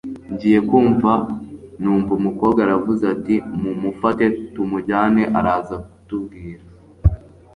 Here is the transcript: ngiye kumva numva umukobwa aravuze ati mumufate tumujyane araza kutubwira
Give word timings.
ngiye 0.33 0.59
kumva 0.69 1.11
numva 1.81 2.11
umukobwa 2.19 2.59
aravuze 2.65 3.03
ati 3.15 3.35
mumufate 3.61 4.25
tumujyane 4.53 5.21
araza 5.39 5.77
kutubwira 5.91 6.63